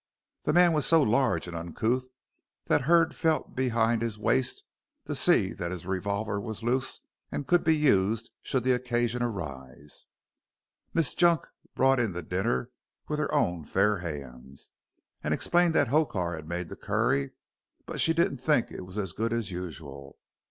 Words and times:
The 0.45 0.51
man 0.53 0.73
was 0.73 0.87
so 0.87 1.03
large 1.03 1.45
and 1.45 1.55
uncouth 1.55 2.07
that 2.65 2.81
Hurd 2.81 3.13
felt 3.15 3.55
behind 3.55 4.01
his 4.01 4.17
waist 4.17 4.63
to 5.05 5.13
see 5.13 5.53
that 5.53 5.69
his 5.69 5.85
revolver 5.85 6.41
was 6.41 6.63
loose 6.63 7.01
and 7.31 7.45
could 7.45 7.63
be 7.63 7.77
used 7.77 8.31
should 8.41 8.65
occasion 8.65 9.21
arise. 9.21 10.07
Miss 10.91 11.13
Junk 11.13 11.45
brought 11.75 11.99
in 11.99 12.13
the 12.13 12.23
dinner 12.23 12.71
with 13.07 13.19
her 13.19 13.31
own 13.31 13.63
fair 13.63 13.99
hands, 13.99 14.71
and 15.23 15.35
explained 15.35 15.75
that 15.75 15.89
Hokar 15.89 16.35
had 16.35 16.49
made 16.49 16.69
the 16.69 16.75
curry, 16.75 17.33
but 17.85 18.01
she 18.01 18.11
didn't 18.11 18.39
think 18.41 18.71
it 18.71 18.81
was 18.81 18.97
as 18.97 19.11
good 19.11 19.31
as 19.31 19.51
usual. 19.51 20.17